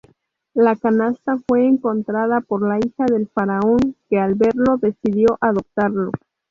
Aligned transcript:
La 0.55 0.75
canasta 0.75 1.37
fue 1.47 1.67
encontrada 1.67 2.41
por 2.41 2.67
la 2.67 2.79
hija 2.79 3.05
del 3.05 3.27
faraón, 3.27 3.95
que 4.09 4.17
al 4.19 4.33
verlo, 4.33 4.77
decidió 4.77 5.37
adoptarlo. 5.41 6.09